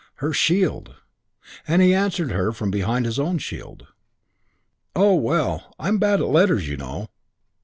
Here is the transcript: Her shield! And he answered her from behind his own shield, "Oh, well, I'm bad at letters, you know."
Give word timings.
Her 0.15 0.33
shield! 0.33 0.95
And 1.67 1.79
he 1.79 1.93
answered 1.93 2.31
her 2.31 2.51
from 2.51 2.71
behind 2.71 3.05
his 3.05 3.19
own 3.19 3.37
shield, 3.37 3.85
"Oh, 4.95 5.13
well, 5.13 5.75
I'm 5.77 5.99
bad 5.99 6.19
at 6.21 6.25
letters, 6.27 6.67
you 6.67 6.75
know." 6.75 7.09